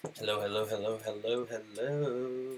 Hello, 0.00 0.40
hello, 0.40 0.64
hello, 0.64 1.00
hello, 1.04 1.44
hello. 1.46 2.56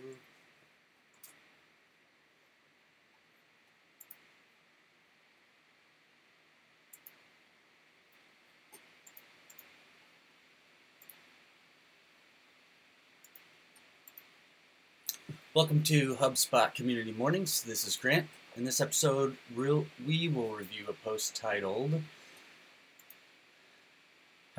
Welcome 15.54 15.82
to 15.84 16.16
HubSpot 16.16 16.74
Community 16.74 17.12
Mornings. 17.12 17.62
This 17.62 17.88
is 17.88 17.96
Grant. 17.96 18.26
In 18.54 18.64
this 18.64 18.82
episode, 18.82 19.38
we'll, 19.56 19.86
we 20.06 20.28
will 20.28 20.50
review 20.50 20.84
a 20.90 20.92
post 20.92 21.34
titled 21.34 22.02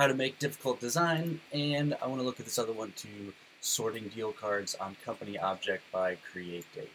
How 0.02 0.08
to 0.08 0.16
Make 0.16 0.40
Difficult 0.40 0.80
Design, 0.80 1.42
and 1.54 1.96
I 2.02 2.08
want 2.08 2.20
to 2.20 2.26
look 2.26 2.40
at 2.40 2.46
this 2.48 2.58
other 2.58 2.74
one 2.74 2.92
too 2.96 3.34
Sorting 3.60 4.08
Deal 4.08 4.32
Cards 4.32 4.74
on 4.74 4.98
Company 5.06 5.38
Object 5.38 5.84
by 5.92 6.16
Create 6.16 6.66
Date. 6.74 6.90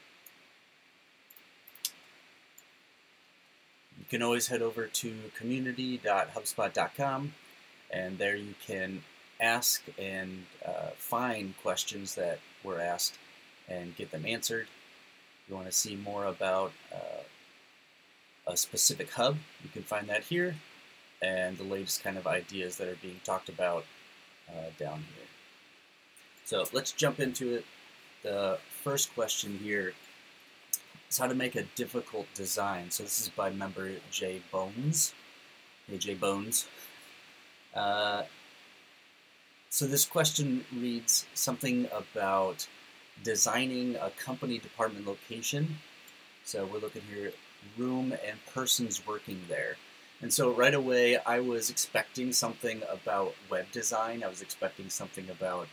You 3.96 4.06
can 4.10 4.22
always 4.22 4.48
head 4.48 4.60
over 4.60 4.88
to 4.88 5.14
community.hubspot.com, 5.36 7.34
and 7.92 8.18
there 8.18 8.34
you 8.34 8.56
can 8.66 9.04
ask 9.40 9.84
and 9.96 10.44
uh, 10.66 10.90
find 10.96 11.54
questions 11.62 12.16
that 12.16 12.40
were 12.64 12.80
asked 12.80 13.18
and 13.68 13.94
get 13.94 14.10
them 14.10 14.26
answered. 14.26 14.66
If 15.44 15.50
you 15.50 15.54
want 15.54 15.68
to 15.68 15.72
see 15.72 15.94
more 15.94 16.24
about 16.24 16.72
uh, 16.92 17.22
a 18.48 18.56
specific 18.56 19.12
hub, 19.12 19.36
you 19.62 19.70
can 19.70 19.84
find 19.84 20.08
that 20.08 20.24
here, 20.24 20.56
and 21.22 21.56
the 21.58 21.64
latest 21.64 22.02
kind 22.02 22.16
of 22.16 22.26
ideas 22.26 22.76
that 22.76 22.88
are 22.88 22.98
being 23.02 23.20
talked 23.24 23.48
about 23.48 23.84
uh, 24.48 24.70
down 24.78 24.98
here. 24.98 25.26
So 26.44 26.64
let's 26.72 26.92
jump 26.92 27.20
into 27.20 27.54
it. 27.54 27.64
The 28.22 28.58
first 28.82 29.14
question 29.14 29.58
here 29.62 29.94
is 31.10 31.18
how 31.18 31.26
to 31.26 31.34
make 31.34 31.56
a 31.56 31.62
difficult 31.74 32.26
design. 32.34 32.90
So 32.90 33.02
this 33.02 33.20
is 33.20 33.28
by 33.30 33.50
member 33.50 33.90
Jay 34.10 34.42
Bones. 34.52 35.14
Hey, 35.88 35.98
Jay 35.98 36.14
Bones. 36.14 36.66
Uh, 37.74 38.22
so 39.70 39.86
this 39.86 40.04
question 40.04 40.64
reads 40.74 41.26
something 41.34 41.88
about 41.92 42.66
designing 43.22 43.96
a 43.96 44.10
company 44.10 44.58
department 44.58 45.06
location. 45.06 45.78
So 46.44 46.64
we're 46.64 46.78
looking 46.78 47.02
here 47.12 47.32
room 47.76 48.12
and 48.12 48.38
persons 48.54 49.06
working 49.06 49.40
there. 49.48 49.76
And 50.22 50.32
so 50.32 50.50
right 50.50 50.74
away 50.74 51.18
I 51.18 51.40
was 51.40 51.70
expecting 51.70 52.32
something 52.32 52.82
about 52.90 53.34
web 53.50 53.70
design. 53.72 54.22
I 54.24 54.28
was 54.28 54.42
expecting 54.42 54.88
something 54.88 55.28
about 55.30 55.68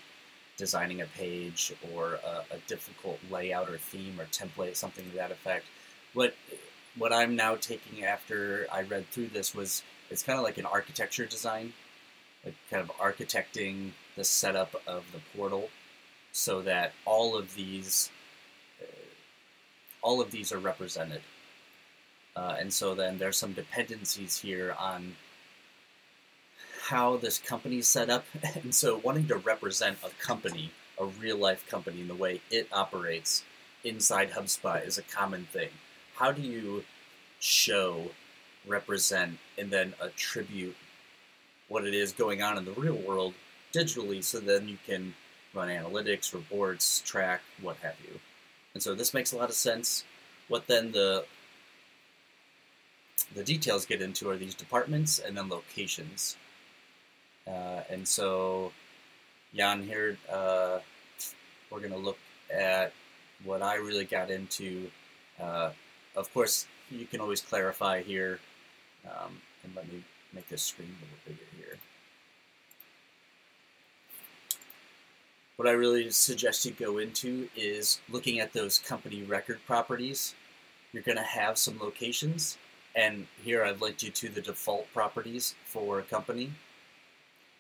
designing 0.58 1.02
a 1.02 1.06
page 1.06 1.74
or 1.94 2.20
a, 2.26 2.56
a 2.56 2.58
difficult 2.68 3.20
layout 3.32 3.70
or 3.70 3.78
theme 3.78 4.20
or 4.20 4.26
template, 4.26 4.76
something 4.76 5.10
to 5.10 5.16
that 5.16 5.32
effect. 5.32 5.66
What 6.14 6.36
what 6.96 7.12
I'm 7.12 7.36
now 7.36 7.56
taking 7.56 8.04
after 8.04 8.68
I 8.72 8.82
read 8.82 9.10
through 9.10 9.28
this 9.28 9.56
was 9.56 9.82
it's 10.12 10.22
kind 10.22 10.38
of 10.38 10.44
like 10.44 10.58
an 10.58 10.66
architecture 10.66 11.26
design, 11.26 11.74
like 12.46 12.56
kind 12.70 12.84
of 12.84 12.96
architecting 12.98 13.92
the 14.16 14.24
setup 14.24 14.76
of 14.86 15.04
the 15.12 15.20
portal 15.36 15.70
so 16.32 16.62
that 16.62 16.94
all 17.06 17.38
of 17.38 17.56
these 17.56 18.12
uh, 18.82 18.86
all 20.02 20.22
of 20.22 20.32
these 20.32 20.52
are 20.52 20.60
represented. 20.60 21.22
Uh, 22.36 22.56
and 22.60 22.74
so 22.74 22.96
then 22.96 23.18
there's 23.18 23.38
some 23.38 23.54
dependencies 23.54 24.40
here 24.40 24.76
on 24.80 25.16
how 26.88 27.18
this 27.18 27.38
company 27.38 27.78
is 27.78 27.88
set 27.88 28.10
up. 28.10 28.26
And 28.56 28.74
so 28.74 28.98
wanting 28.98 29.28
to 29.28 29.38
represent 29.38 29.98
a 30.04 30.10
company, 30.24 30.72
a 31.00 31.06
real 31.06 31.38
life 31.38 31.68
company, 31.70 32.02
in 32.02 32.08
the 32.08 32.16
way 32.16 32.42
it 32.50 32.68
operates 32.72 33.44
inside 33.84 34.32
HubSpot 34.32 34.86
is 34.86 34.98
a 34.98 35.04
common 35.04 35.46
thing. 35.46 35.70
How 36.16 36.32
do 36.32 36.42
you 36.42 36.84
show, 37.40 38.12
represent, 38.66 39.38
and 39.58 39.70
then 39.70 39.94
attribute 40.02 40.76
what 41.68 41.86
it 41.86 41.94
is 41.94 42.12
going 42.12 42.42
on 42.42 42.58
in 42.58 42.66
the 42.66 42.72
real 42.72 42.96
world 42.96 43.34
digitally 43.74 44.24
so 44.24 44.40
then 44.40 44.68
you 44.68 44.78
can 44.86 45.14
run 45.54 45.68
analytics, 45.68 46.34
reports, 46.34 47.02
track, 47.02 47.42
what 47.62 47.78
have 47.78 47.96
you. 48.04 48.20
And 48.74 48.82
so 48.82 48.96
this 48.96 49.14
makes 49.14 49.32
a 49.32 49.38
lot 49.38 49.50
of 49.50 49.56
sense. 49.56 50.04
What 50.48 50.68
then 50.68 50.92
the 50.92 51.26
the 53.36 53.44
details 53.44 53.86
get 53.86 54.02
into 54.02 54.30
are 54.30 54.38
these 54.38 54.56
departments 54.56 55.20
and 55.20 55.38
then 55.38 55.50
locations. 55.50 56.38
Uh, 57.48 57.82
and 57.90 58.08
so, 58.08 58.72
Jan 59.54 59.84
here, 59.84 60.18
uh, 60.32 60.80
we're 61.70 61.80
going 61.80 61.92
to 61.92 61.98
look 61.98 62.18
at 62.54 62.94
what 63.44 63.62
I 63.62 63.76
really 63.76 64.06
got 64.06 64.32
into. 64.32 64.90
Uh, 65.42 65.72
of 66.16 66.34
course, 66.34 66.68
you 66.90 67.06
can 67.06 67.20
always 67.20 67.42
clarify 67.42 68.02
here, 68.02 68.40
um, 69.06 69.42
and 69.64 69.76
let 69.76 69.92
me 69.92 70.04
make 70.34 70.48
this 70.48 70.62
screen 70.62 70.90
a 70.90 71.04
little 71.04 71.18
bigger 71.26 71.50
here. 71.58 71.78
what 75.56 75.68
I 75.68 75.72
really 75.72 76.10
suggest 76.12 76.66
you 76.66 76.72
go 76.72 76.98
into 76.98 77.48
is 77.56 78.02
looking 78.10 78.40
at 78.40 78.54
those 78.54 78.80
company 78.80 79.24
record 79.24 79.60
properties. 79.66 80.36
You're 80.92 81.04
going 81.04 81.18
to 81.18 81.24
have 81.24 81.58
some 81.58 81.80
locations, 81.80 82.58
and 82.96 83.28
here 83.44 83.64
I've 83.64 83.82
linked 83.82 84.04
you 84.04 84.12
to 84.12 84.30
the 84.30 84.42
default 84.42 84.92
properties 84.94 85.56
for 85.66 86.00
a 86.00 86.04
company. 86.04 86.52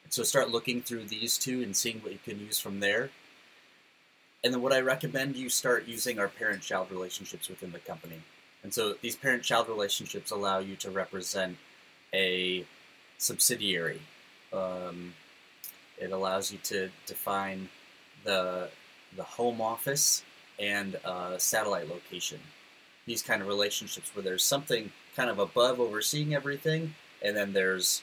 So 0.09 0.23
start 0.23 0.49
looking 0.49 0.81
through 0.81 1.05
these 1.05 1.37
two 1.37 1.63
and 1.63 1.75
seeing 1.75 1.99
what 1.99 2.11
you 2.11 2.19
can 2.23 2.39
use 2.39 2.59
from 2.59 2.79
there. 2.79 3.09
And 4.43 4.53
then 4.53 4.61
what 4.61 4.73
I 4.73 4.81
recommend 4.81 5.35
you 5.35 5.49
start 5.49 5.87
using 5.87 6.19
are 6.19 6.27
parent-child 6.27 6.91
relationships 6.91 7.49
within 7.49 7.71
the 7.71 7.79
company. 7.79 8.21
And 8.61 8.73
so 8.73 8.95
these 9.01 9.15
parent-child 9.15 9.67
relationships 9.69 10.31
allow 10.31 10.59
you 10.59 10.75
to 10.77 10.91
represent 10.91 11.57
a 12.13 12.65
subsidiary. 13.17 14.01
Um, 14.51 15.13
it 15.97 16.11
allows 16.11 16.51
you 16.51 16.59
to 16.63 16.89
define 17.05 17.69
the 18.23 18.69
the 19.15 19.23
home 19.23 19.61
office 19.61 20.23
and 20.59 20.95
uh, 21.05 21.37
satellite 21.37 21.87
location. 21.87 22.39
These 23.05 23.21
kind 23.21 23.41
of 23.41 23.47
relationships 23.47 24.11
where 24.15 24.23
there's 24.23 24.43
something 24.43 24.91
kind 25.15 25.29
of 25.29 25.39
above 25.39 25.79
overseeing 25.79 26.33
everything, 26.33 26.95
and 27.21 27.35
then 27.35 27.53
there's 27.53 28.01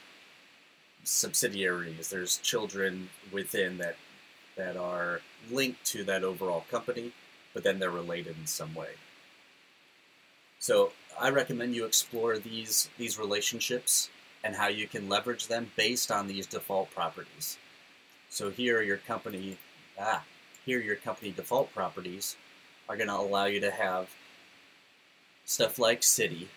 subsidiaries. 1.05 2.11
There's 2.11 2.39
children 2.39 3.11
within 3.33 3.79
that 3.79 3.97
that 4.57 4.77
are 4.77 5.21
linked 5.51 5.85
to 5.87 6.05
that 6.05 6.25
overall 6.25 6.65
company, 6.71 7.13
but 7.55 7.63
then 7.63 7.79
they're 7.79 7.91
related 7.91 8.37
in 8.39 8.47
some 8.47 8.75
way. 8.75 8.91
So 10.59 10.93
I 11.19 11.31
recommend 11.31 11.75
you 11.75 11.85
explore 11.85 12.39
these 12.39 12.91
these 12.99 13.19
relationships 13.19 14.11
and 14.45 14.55
how 14.55 14.69
you 14.69 14.87
can 14.87 15.09
leverage 15.09 15.47
them 15.47 15.71
based 15.77 16.11
on 16.11 16.27
these 16.27 16.47
default 16.47 16.91
properties. 16.91 17.59
So 18.29 18.51
here, 18.51 18.83
your 18.83 18.99
company 18.99 19.57
ah, 19.99 20.23
here 20.65 20.81
your 20.81 20.97
company 20.97 21.31
default 21.31 21.73
properties 21.75 22.37
are 22.89 22.97
going 22.97 23.09
to 23.09 23.17
allow 23.17 23.47
you 23.47 23.61
to 23.61 23.71
have 23.71 24.11
stuff 25.45 25.79
like 25.79 26.03
city, 26.03 26.49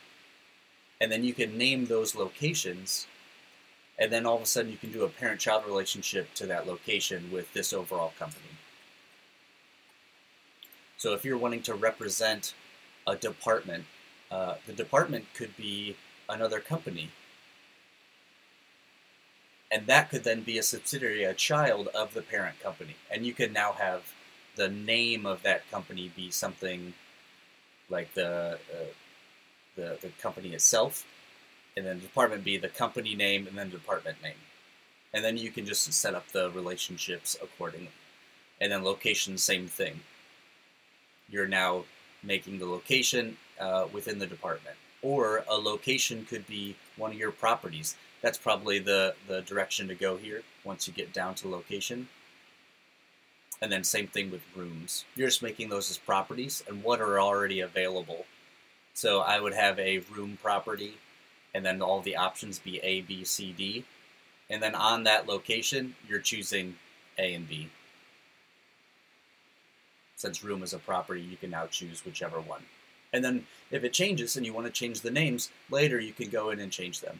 and 1.03 1.11
then 1.11 1.23
you 1.23 1.33
can 1.33 1.57
name 1.57 1.85
those 1.85 2.15
locations, 2.15 3.07
and 3.99 4.11
then 4.11 4.25
all 4.25 4.37
of 4.37 4.41
a 4.41 4.45
sudden 4.45 4.71
you 4.71 4.77
can 4.77 4.91
do 4.91 5.03
a 5.03 5.09
parent-child 5.09 5.65
relationship 5.65 6.33
to 6.35 6.45
that 6.47 6.65
location 6.65 7.29
with 7.31 7.51
this 7.53 7.73
overall 7.73 8.13
company. 8.17 8.45
So 10.97 11.13
if 11.13 11.25
you're 11.25 11.37
wanting 11.37 11.63
to 11.63 11.73
represent 11.73 12.53
a 13.05 13.17
department, 13.17 13.83
uh, 14.31 14.55
the 14.65 14.73
department 14.73 15.25
could 15.33 15.55
be 15.57 15.97
another 16.29 16.61
company 16.61 17.09
and 19.73 19.87
that 19.87 20.11
could 20.11 20.23
then 20.23 20.43
be 20.43 20.59
a 20.59 20.63
subsidiary, 20.63 21.23
a 21.23 21.33
child 21.33 21.87
of 21.95 22.13
the 22.13 22.21
parent 22.21 22.59
company, 22.61 22.95
and 23.09 23.25
you 23.25 23.33
could 23.33 23.51
now 23.51 23.71
have 23.71 24.13
the 24.55 24.69
name 24.69 25.25
of 25.25 25.41
that 25.41 25.69
company 25.71 26.11
be 26.15 26.29
something 26.29 26.93
like 27.89 28.13
the 28.13 28.59
uh, 28.71 28.85
the, 29.75 29.97
the 30.01 30.09
company 30.21 30.53
itself, 30.53 31.05
and 31.75 31.85
then 31.85 31.99
department 31.99 32.43
be 32.43 32.57
the 32.57 32.69
company 32.69 33.15
name 33.15 33.47
and 33.47 33.57
then 33.57 33.69
department 33.69 34.21
name, 34.21 34.41
and 35.13 35.23
then 35.23 35.37
you 35.37 35.51
can 35.51 35.65
just 35.65 35.91
set 35.93 36.15
up 36.15 36.27
the 36.31 36.51
relationships 36.51 37.37
accordingly, 37.41 37.91
and 38.61 38.71
then 38.71 38.83
location 38.83 39.37
same 39.37 39.67
thing. 39.67 39.99
You're 41.29 41.47
now 41.47 41.85
making 42.23 42.59
the 42.59 42.65
location 42.65 43.37
uh, 43.59 43.87
within 43.91 44.19
the 44.19 44.27
department, 44.27 44.75
or 45.01 45.43
a 45.49 45.55
location 45.55 46.25
could 46.25 46.47
be 46.47 46.75
one 46.97 47.11
of 47.11 47.17
your 47.17 47.31
properties 47.31 47.95
that's 48.23 48.37
probably 48.37 48.79
the, 48.79 49.13
the 49.27 49.41
direction 49.41 49.89
to 49.89 49.95
go 49.95 50.15
here 50.15 50.43
once 50.63 50.87
you 50.87 50.93
get 50.93 51.11
down 51.11 51.35
to 51.35 51.49
location. 51.49 52.07
And 53.61 53.69
then 53.69 53.83
same 53.83 54.07
thing 54.07 54.31
with 54.31 54.41
rooms. 54.55 55.03
You're 55.13 55.27
just 55.27 55.43
making 55.43 55.67
those 55.67 55.91
as 55.91 55.97
properties 55.97 56.63
and 56.69 56.81
what 56.83 57.01
are 57.01 57.19
already 57.19 57.59
available. 57.59 58.25
So 58.93 59.21
I 59.21 59.39
would 59.39 59.53
have 59.53 59.79
a 59.79 59.99
room 60.11 60.37
property 60.41 60.95
and 61.53 61.65
then 61.65 61.81
all 61.81 62.01
the 62.01 62.15
options 62.15 62.59
be 62.59 62.79
A, 62.79 63.01
B, 63.01 63.23
C, 63.23 63.53
D. 63.55 63.85
And 64.49 64.61
then 64.61 64.75
on 64.75 65.03
that 65.03 65.27
location, 65.27 65.95
you're 66.07 66.19
choosing 66.19 66.75
A 67.17 67.33
and 67.33 67.47
B. 67.47 67.69
since 70.23 70.41
room 70.41 70.63
is 70.63 70.73
a 70.73 70.79
property, 70.79 71.21
you 71.21 71.35
can 71.35 71.49
now 71.49 71.67
choose 71.67 72.05
whichever 72.05 72.39
one. 72.39 72.63
And 73.11 73.23
then 73.25 73.45
if 73.71 73.83
it 73.83 73.91
changes 73.91 74.37
and 74.37 74.45
you 74.45 74.53
want 74.53 74.65
to 74.67 74.71
change 74.71 75.01
the 75.01 75.11
names 75.11 75.51
later, 75.69 75.99
you 75.99 76.13
can 76.13 76.29
go 76.29 76.49
in 76.49 76.61
and 76.61 76.71
change 76.71 77.01
them. 77.01 77.19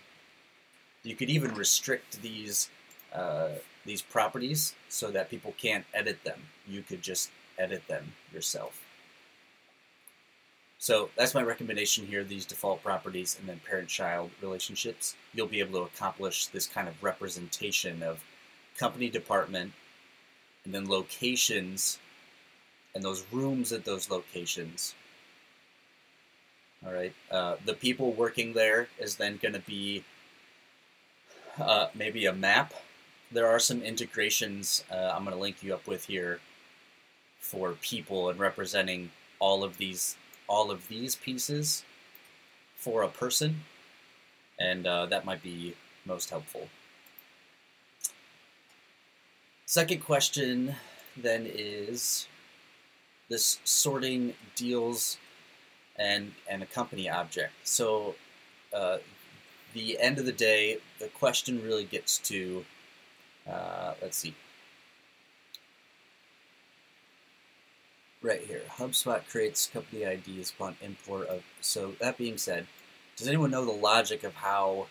You 1.04 1.16
could 1.16 1.30
even 1.30 1.54
restrict 1.54 2.22
these 2.22 2.70
uh, 3.14 3.50
these 3.86 4.02
properties 4.02 4.74
so 4.88 5.12
that 5.12 5.30
people 5.30 5.54
can't 5.58 5.86
edit 5.94 6.24
them. 6.24 6.40
You 6.66 6.81
could 6.81 7.02
just 7.02 7.30
edit 7.60 7.86
them 7.88 8.14
yourself. 8.34 8.81
So 10.84 11.10
that's 11.16 11.34
my 11.34 11.42
recommendation 11.42 12.06
here, 12.06 12.26
these 12.26 12.46
default 12.46 12.84
properties 12.84 13.38
and 13.40 13.48
then 13.48 13.62
parent-child 13.66 14.32
relationships. 14.42 15.16
You'll 15.34 15.48
be 15.48 15.62
able 15.62 15.80
to 15.80 15.86
accomplish 15.86 16.48
this 16.48 16.68
kind 16.68 16.90
of 16.90 17.02
representation 17.02 18.04
of 18.04 18.22
company 18.78 19.10
department 19.10 19.72
and 20.66 20.74
then 20.74 20.90
locations 20.90 22.00
and 22.94 23.02
those 23.02 23.24
rooms 23.32 23.72
at 23.72 23.86
those 23.86 24.10
locations. 24.10 24.94
All 26.86 26.92
right. 26.92 27.14
Uh, 27.32 27.56
the 27.64 27.76
people 27.76 28.12
working 28.12 28.52
there 28.52 28.90
is 29.00 29.16
then 29.16 29.40
going 29.42 29.54
to 29.54 29.62
be 29.62 30.04
uh, 31.62 31.88
maybe 31.96 32.26
a 32.26 32.34
map. 32.34 32.74
There 33.32 33.48
are 33.48 33.60
some 33.60 33.82
integrations 33.84 34.84
uh, 34.92 35.14
I'm 35.16 35.24
going 35.24 35.34
to 35.34 35.42
link 35.42 35.64
you 35.64 35.74
up 35.74 35.88
with 35.88 36.04
here 36.04 36.42
for 37.40 37.72
people 37.72 38.30
and 38.30 38.38
representing 38.38 39.12
all 39.40 39.64
of 39.64 39.78
these 39.78 40.18
all 40.48 40.72
of 40.72 40.88
these 40.88 41.16
pieces 41.16 41.84
for 42.75 43.04
a 43.04 43.07
person, 43.07 43.62
and 44.60 44.86
uh, 44.86 45.06
that 45.06 45.25
might 45.25 45.42
be 45.42 45.75
most 46.06 46.30
helpful. 46.30 46.68
Second 49.66 50.01
question 50.01 50.75
then 51.16 51.48
is 51.48 52.28
this 53.30 53.60
sorting 53.63 54.34
deals 54.56 55.18
and, 55.98 56.34
and 56.50 56.62
a 56.62 56.66
company 56.66 57.10
object. 57.10 57.54
So 57.63 58.16
uh, 58.74 58.98
the 59.74 60.00
end 60.00 60.19
of 60.19 60.25
the 60.25 60.31
day, 60.31 60.78
the 61.00 61.07
question 61.07 61.63
really 61.63 61.86
gets 61.86 62.18
to, 62.19 62.66
uh, 63.50 63.94
let's 64.01 64.18
see, 64.18 64.36
right 68.24 68.42
here. 68.42 68.62
HubSpot 68.78 69.22
creates 69.30 69.68
company 69.68 70.04
IDs 70.04 70.52
upon 70.52 70.78
import 70.81 71.28
of. 71.28 71.44
So 71.62 71.94
that 72.00 72.18
being 72.18 72.38
said, 72.38 72.66
does 73.18 73.28
anyone 73.28 73.52
know 73.52 73.66
the 73.66 73.72
logic 73.72 74.24
of 74.24 74.36
how 74.36 74.88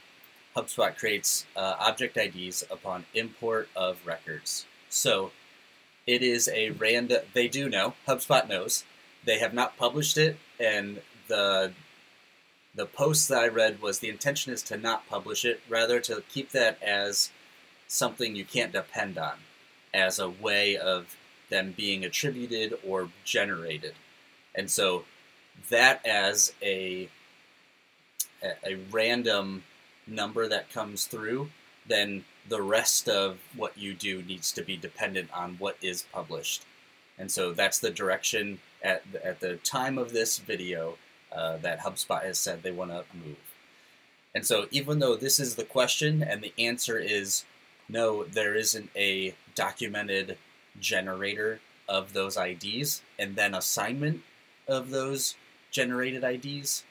HubSpot 0.54 0.96
creates 0.96 1.46
uh, 1.56 1.76
object 1.80 2.16
IDs 2.16 2.62
upon 2.70 3.06
import 3.14 3.68
of 3.74 4.06
records? 4.06 4.66
So 4.88 5.32
it 6.06 6.22
is 6.22 6.48
a 6.48 6.70
random. 6.70 7.22
They 7.32 7.48
do 7.48 7.68
know. 7.68 7.94
HubSpot 8.06 8.48
knows. 8.48 8.84
They 9.24 9.38
have 9.38 9.54
not 9.54 9.76
published 9.76 10.18
it, 10.18 10.36
and 10.60 11.00
the 11.28 11.72
the 12.74 12.86
post 12.86 13.28
that 13.28 13.38
I 13.38 13.48
read 13.48 13.82
was 13.82 13.98
the 13.98 14.08
intention 14.08 14.52
is 14.52 14.62
to 14.64 14.76
not 14.76 15.08
publish 15.08 15.44
it, 15.44 15.60
rather 15.68 16.00
to 16.00 16.22
keep 16.28 16.50
that 16.52 16.82
as 16.82 17.30
something 17.86 18.34
you 18.34 18.44
can't 18.44 18.72
depend 18.72 19.18
on, 19.18 19.34
as 19.92 20.18
a 20.18 20.28
way 20.28 20.76
of 20.76 21.16
them 21.52 21.74
being 21.76 22.04
attributed 22.04 22.78
or 22.86 23.10
generated. 23.24 23.94
And 24.54 24.68
so 24.70 25.04
that 25.70 26.04
as 26.04 26.52
a 26.62 27.08
a 28.64 28.74
random 28.90 29.62
number 30.06 30.48
that 30.48 30.72
comes 30.72 31.04
through, 31.06 31.48
then 31.86 32.24
the 32.48 32.60
rest 32.60 33.08
of 33.08 33.38
what 33.54 33.78
you 33.78 33.94
do 33.94 34.22
needs 34.22 34.50
to 34.50 34.62
be 34.62 34.76
dependent 34.76 35.30
on 35.32 35.54
what 35.60 35.76
is 35.80 36.04
published. 36.12 36.64
And 37.18 37.30
so 37.30 37.52
that's 37.52 37.78
the 37.78 37.90
direction 37.90 38.58
at 38.82 39.00
the, 39.12 39.24
at 39.24 39.38
the 39.38 39.56
time 39.56 39.96
of 39.96 40.12
this 40.12 40.38
video 40.38 40.96
uh, 41.30 41.58
that 41.58 41.80
HubSpot 41.80 42.22
has 42.24 42.38
said 42.38 42.62
they 42.62 42.72
want 42.72 42.90
to 42.90 43.04
move. 43.14 43.36
And 44.34 44.44
so 44.44 44.66
even 44.72 44.98
though 44.98 45.14
this 45.14 45.38
is 45.38 45.54
the 45.54 45.64
question 45.64 46.22
and 46.22 46.42
the 46.42 46.54
answer 46.58 46.98
is 46.98 47.44
no, 47.88 48.24
there 48.24 48.54
isn't 48.54 48.90
a 48.96 49.34
documented 49.54 50.36
generator 50.80 51.60
of 51.88 52.12
those 52.12 52.36
IDs 52.36 53.02
and 53.18 53.36
then 53.36 53.54
assignment 53.54 54.22
of 54.68 54.90
those 54.90 55.36
generated 55.70 56.24
IDs. 56.24 56.84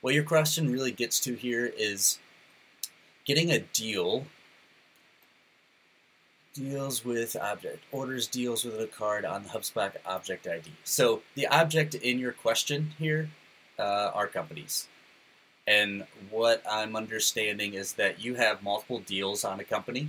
What 0.00 0.14
your 0.14 0.24
question 0.24 0.72
really 0.72 0.92
gets 0.92 1.20
to 1.20 1.34
here 1.34 1.72
is 1.76 2.18
getting 3.24 3.50
a 3.50 3.60
deal 3.60 4.26
deals 6.54 7.02
with 7.02 7.34
object 7.36 7.82
orders 7.92 8.26
deals 8.26 8.64
with 8.64 8.78
a 8.78 8.86
card 8.86 9.24
on 9.24 9.42
the 9.42 9.48
HubSpot 9.48 9.92
object 10.04 10.46
ID. 10.46 10.70
So 10.84 11.22
the 11.34 11.46
object 11.46 11.94
in 11.94 12.18
your 12.18 12.32
question 12.32 12.92
here 12.98 13.30
uh, 13.78 14.10
are 14.12 14.26
companies. 14.26 14.88
And 15.66 16.06
what 16.30 16.62
I'm 16.68 16.96
understanding 16.96 17.74
is 17.74 17.94
that 17.94 18.22
you 18.22 18.34
have 18.34 18.62
multiple 18.62 18.98
deals 18.98 19.44
on 19.44 19.60
a 19.60 19.64
company 19.64 20.08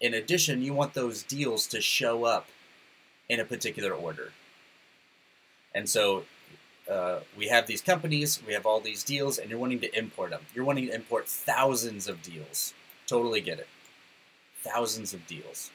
in 0.00 0.14
addition, 0.14 0.62
you 0.62 0.74
want 0.74 0.94
those 0.94 1.22
deals 1.22 1.66
to 1.68 1.80
show 1.80 2.24
up 2.24 2.46
in 3.28 3.40
a 3.40 3.44
particular 3.44 3.92
order. 3.92 4.32
And 5.74 5.88
so 5.88 6.24
uh, 6.90 7.20
we 7.36 7.48
have 7.48 7.66
these 7.66 7.82
companies, 7.82 8.40
we 8.46 8.52
have 8.52 8.64
all 8.64 8.80
these 8.80 9.04
deals, 9.04 9.38
and 9.38 9.50
you're 9.50 9.58
wanting 9.58 9.80
to 9.80 9.98
import 9.98 10.30
them. 10.30 10.40
You're 10.54 10.64
wanting 10.64 10.86
to 10.86 10.94
import 10.94 11.28
thousands 11.28 12.08
of 12.08 12.22
deals. 12.22 12.72
Totally 13.06 13.40
get 13.40 13.58
it. 13.58 13.68
Thousands 14.62 15.12
of 15.12 15.26
deals. 15.26 15.70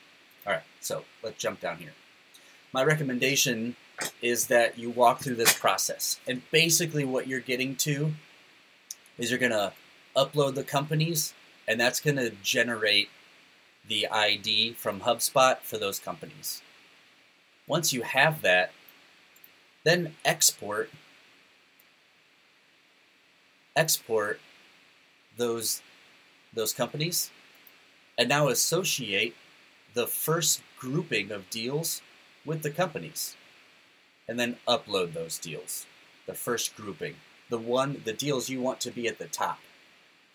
All 0.45 0.53
right, 0.53 0.63
so 0.81 1.03
let's 1.21 1.37
jump 1.37 1.61
down 1.61 1.77
here. 1.77 1.93
My 2.73 2.83
recommendation 2.83 3.75
is 4.21 4.47
that 4.47 4.77
you 4.77 4.89
walk 4.89 5.19
through 5.19 5.35
this 5.35 5.53
process. 5.53 6.19
And 6.27 6.41
basically, 6.51 7.05
what 7.05 7.27
you're 7.27 7.39
getting 7.39 7.75
to 7.77 8.13
is 9.17 9.29
you're 9.29 9.39
going 9.39 9.51
to 9.51 9.73
upload 10.15 10.55
the 10.55 10.63
companies, 10.63 11.33
and 11.67 11.79
that's 11.79 11.99
going 11.99 12.17
to 12.17 12.31
generate 12.41 13.09
the 13.87 14.07
ID 14.07 14.73
from 14.73 15.01
HubSpot 15.01 15.59
for 15.59 15.77
those 15.77 15.99
companies. 15.99 16.61
Once 17.67 17.93
you 17.93 18.01
have 18.01 18.41
that, 18.41 18.71
then 19.83 20.15
export 20.23 20.89
export 23.75 24.39
those 25.37 25.81
those 26.53 26.73
companies 26.73 27.31
and 28.17 28.29
now 28.29 28.47
associate 28.47 29.35
the 29.95 30.05
first 30.05 30.61
grouping 30.77 31.31
of 31.31 31.49
deals 31.49 32.01
with 32.45 32.61
the 32.61 32.69
companies 32.69 33.35
and 34.27 34.39
then 34.39 34.55
upload 34.67 35.13
those 35.13 35.39
deals 35.39 35.87
the 36.27 36.33
first 36.33 36.75
grouping 36.75 37.15
the 37.49 37.57
one 37.57 38.01
the 38.05 38.13
deals 38.13 38.49
you 38.49 38.61
want 38.61 38.79
to 38.79 38.91
be 38.91 39.07
at 39.07 39.17
the 39.17 39.27
top 39.27 39.59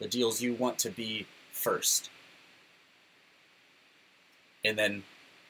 the 0.01 0.09
deals 0.09 0.43
you 0.43 0.53
want 0.53 0.79
to 0.79 0.91
be 0.91 1.27
first 1.53 2.11
and 4.65 4.79
then 4.79 5.03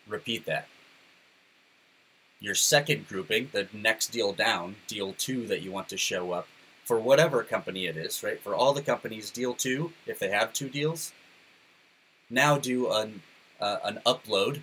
repeat 0.07 0.47
that. 0.47 0.69
Your 2.41 2.55
second 2.55 3.09
grouping, 3.09 3.49
the 3.53 3.69
next 3.73 4.09
deal 4.09 4.33
down, 4.33 4.77
deal 4.87 5.13
two 5.13 5.47
that 5.47 5.63
you 5.63 5.73
want 5.73 5.89
to 5.89 5.97
show 5.97 6.33
up 6.33 6.47
for 6.85 6.99
whatever 6.99 7.43
company 7.43 7.87
it 7.87 7.97
is, 7.97 8.23
right? 8.23 8.41
For 8.41 8.55
all 8.55 8.73
the 8.73 8.83
companies, 8.83 9.31
deal 9.31 9.55
two, 9.55 9.93
if 10.07 10.19
they 10.19 10.31
have 10.31 10.53
two 10.53 10.69
deals, 10.69 11.13
now 12.31 12.59
do 12.59 12.91
an, 12.91 13.23
uh, 13.61 13.79
an 13.85 14.01
upload 14.07 14.63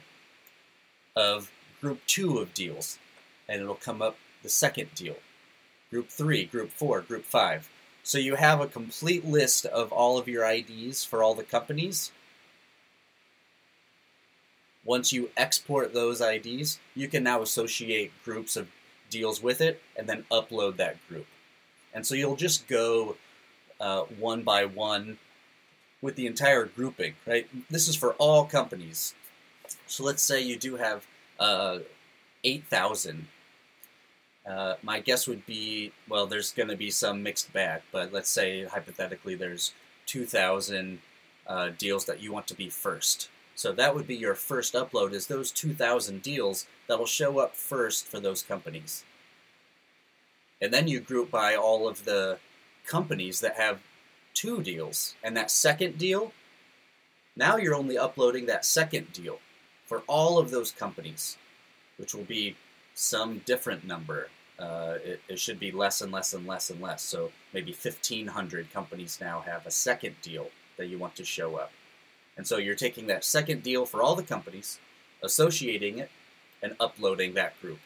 of 1.15 1.51
group 1.81 1.99
two 2.07 2.39
of 2.39 2.53
deals, 2.53 2.97
and 3.47 3.61
it'll 3.61 3.75
come 3.75 4.01
up 4.01 4.17
the 4.41 4.49
second 4.49 4.93
deal. 4.95 5.17
Group 5.91 6.09
three, 6.09 6.45
group 6.45 6.71
four, 6.71 7.01
group 7.01 7.25
five. 7.25 7.69
So 8.03 8.17
you 8.17 8.35
have 8.35 8.61
a 8.61 8.67
complete 8.67 9.25
list 9.25 9.65
of 9.65 9.91
all 9.91 10.17
of 10.17 10.27
your 10.27 10.45
IDs 10.45 11.03
for 11.03 11.21
all 11.21 11.35
the 11.35 11.43
companies, 11.43 12.11
once 14.85 15.11
you 15.11 15.29
export 15.35 15.93
those 15.93 16.21
IDs, 16.21 16.79
you 16.95 17.07
can 17.07 17.23
now 17.23 17.41
associate 17.41 18.11
groups 18.23 18.55
of 18.55 18.67
deals 19.09 19.41
with 19.41 19.59
it 19.59 19.81
and 19.97 20.07
then 20.07 20.25
upload 20.31 20.77
that 20.77 20.95
group. 21.09 21.25
And 21.93 22.05
so 22.05 22.15
you'll 22.15 22.35
just 22.35 22.67
go 22.67 23.17
uh, 23.79 24.01
one 24.19 24.43
by 24.43 24.65
one 24.65 25.17
with 26.01 26.15
the 26.15 26.27
entire 26.27 26.65
grouping, 26.65 27.15
right? 27.25 27.47
This 27.69 27.87
is 27.87 27.95
for 27.95 28.13
all 28.13 28.45
companies. 28.45 29.15
So 29.87 30.03
let's 30.03 30.21
say 30.21 30.41
you 30.41 30.57
do 30.57 30.75
have 30.75 31.05
uh, 31.39 31.79
8,000. 32.43 33.27
Uh, 34.45 34.75
my 34.83 34.99
guess 34.99 35.27
would 35.27 35.45
be, 35.47 35.91
well, 36.07 36.27
there's 36.27 36.51
going 36.51 36.69
to 36.69 36.77
be 36.77 36.91
some 36.91 37.23
mixed 37.23 37.51
bag, 37.51 37.81
but 37.91 38.13
let's 38.13 38.29
say 38.29 38.65
hypothetically 38.65 39.33
there's 39.33 39.73
2,000 40.05 40.99
uh, 41.47 41.69
deals 41.77 42.05
that 42.05 42.21
you 42.21 42.31
want 42.31 42.45
to 42.47 42.53
be 42.53 42.69
first. 42.69 43.29
So 43.55 43.71
that 43.71 43.95
would 43.95 44.05
be 44.05 44.15
your 44.15 44.35
first 44.35 44.73
upload 44.73 45.13
is 45.13 45.27
those 45.27 45.49
2,000 45.51 46.21
deals 46.21 46.67
that'll 46.87 47.05
show 47.05 47.39
up 47.39 47.55
first 47.55 48.05
for 48.05 48.19
those 48.19 48.43
companies. 48.43 49.05
And 50.61 50.73
then 50.73 50.87
you 50.87 50.99
group 50.99 51.31
by 51.31 51.55
all 51.55 51.87
of 51.87 52.03
the 52.03 52.37
companies 52.85 53.39
that 53.39 53.55
have 53.55 53.79
two 54.33 54.61
deals. 54.61 55.15
And 55.23 55.35
that 55.37 55.49
second 55.49 55.97
deal, 55.97 56.33
now 57.35 57.55
you're 57.55 57.75
only 57.75 57.97
uploading 57.97 58.45
that 58.47 58.65
second 58.65 59.13
deal 59.13 59.39
for 59.85 60.03
all 60.07 60.37
of 60.37 60.51
those 60.51 60.71
companies, 60.71 61.37
which 61.97 62.13
will 62.13 62.23
be 62.23 62.57
some 62.93 63.39
different 63.45 63.85
number. 63.85 64.29
Uh, 64.59 64.95
it, 65.03 65.21
it 65.29 65.39
should 65.39 65.59
be 65.59 65.71
less 65.71 66.01
and 66.01 66.11
less 66.11 66.33
and 66.33 66.45
less 66.45 66.69
and 66.69 66.81
less. 66.81 67.01
So 67.01 67.31
maybe 67.53 67.71
1,500 67.71 68.71
companies 68.73 69.17
now 69.21 69.41
have 69.41 69.65
a 69.65 69.71
second 69.71 70.15
deal 70.21 70.49
that 70.77 70.87
you 70.87 70.97
want 70.97 71.15
to 71.15 71.25
show 71.25 71.55
up. 71.55 71.71
And 72.37 72.45
so 72.45 72.57
you're 72.57 72.75
taking 72.75 73.07
that 73.07 73.23
second 73.23 73.63
deal 73.63 73.85
for 73.85 74.01
all 74.01 74.15
the 74.15 74.23
companies, 74.23 74.79
associating 75.23 75.99
it, 75.99 76.11
and 76.61 76.75
uploading 76.79 77.33
that 77.33 77.59
group. 77.61 77.79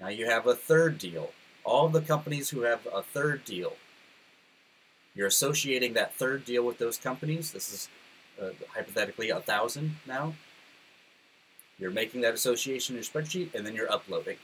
Now 0.00 0.08
you 0.08 0.26
have 0.26 0.46
a 0.46 0.54
third 0.54 0.98
deal. 0.98 1.30
All 1.64 1.88
the 1.88 2.00
companies 2.00 2.50
who 2.50 2.62
have 2.62 2.86
a 2.92 3.02
third 3.02 3.44
deal, 3.44 3.74
you're 5.14 5.26
associating 5.26 5.94
that 5.94 6.14
third 6.14 6.44
deal 6.44 6.64
with 6.64 6.78
those 6.78 6.96
companies. 6.96 7.52
This 7.52 7.72
is 7.72 7.88
uh, 8.40 8.50
hypothetically 8.70 9.30
a 9.30 9.40
thousand 9.40 9.96
now. 10.06 10.34
You're 11.78 11.90
making 11.90 12.22
that 12.22 12.34
association 12.34 12.96
in 12.96 13.02
your 13.02 13.04
spreadsheet, 13.04 13.54
and 13.54 13.66
then 13.66 13.74
you're 13.74 13.90
uploading. 13.90 14.36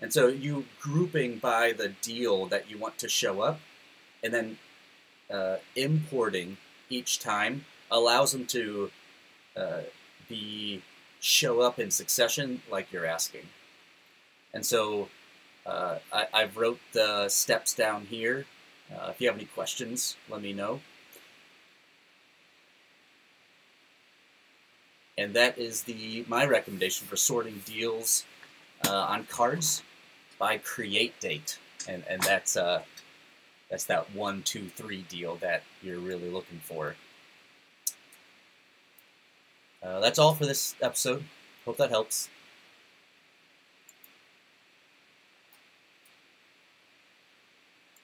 And 0.00 0.12
so 0.12 0.28
you 0.28 0.66
grouping 0.80 1.38
by 1.38 1.72
the 1.72 1.90
deal 2.02 2.46
that 2.46 2.70
you 2.70 2.78
want 2.78 2.98
to 2.98 3.08
show 3.08 3.42
up, 3.42 3.60
and 4.22 4.32
then 4.32 4.58
uh, 5.30 5.56
importing 5.76 6.56
each 6.88 7.18
time 7.20 7.64
allows 7.90 8.32
them 8.32 8.46
to 8.46 8.90
uh, 9.56 9.80
be 10.28 10.82
show 11.20 11.60
up 11.60 11.78
in 11.78 11.90
succession 11.90 12.62
like 12.70 12.92
you're 12.92 13.06
asking. 13.06 13.46
And 14.54 14.64
so 14.64 15.08
uh, 15.66 15.98
I, 16.12 16.26
I've 16.32 16.56
wrote 16.56 16.80
the 16.92 17.28
steps 17.28 17.74
down 17.74 18.06
here. 18.06 18.46
Uh, 18.92 19.08
if 19.10 19.20
you 19.20 19.28
have 19.28 19.36
any 19.36 19.46
questions, 19.46 20.16
let 20.28 20.42
me 20.42 20.52
know. 20.52 20.80
And 25.18 25.34
that 25.34 25.58
is 25.58 25.82
the 25.82 26.24
my 26.28 26.46
recommendation 26.46 27.06
for 27.06 27.16
sorting 27.16 27.62
deals 27.66 28.24
uh, 28.86 28.94
on 28.94 29.24
cards 29.24 29.82
by 30.38 30.56
create 30.56 31.20
date, 31.20 31.58
and 31.86 32.02
and 32.08 32.22
that's 32.22 32.56
uh, 32.56 32.82
that's 33.68 33.84
that 33.84 34.14
one, 34.14 34.42
two, 34.42 34.68
three 34.68 35.02
deal 35.08 35.36
that 35.36 35.62
you're 35.82 36.00
really 36.00 36.30
looking 36.30 36.60
for. 36.60 36.96
Uh, 39.82 40.00
that's 40.00 40.18
all 40.18 40.34
for 40.34 40.46
this 40.46 40.74
episode. 40.80 41.24
Hope 41.64 41.76
that 41.78 41.90
helps. 41.90 42.28